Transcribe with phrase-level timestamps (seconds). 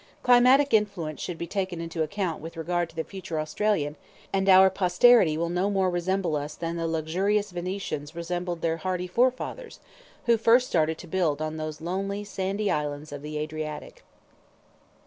[0.23, 3.97] Climatic influence should be taken into account with regard to the future Australian,
[4.33, 9.05] and our posterity will no more resemble us than the luxurious Venetians resembled their hardy
[9.05, 9.79] forefathers,
[10.25, 14.03] who first started to build on those lonely sandy islands of the Adriatic.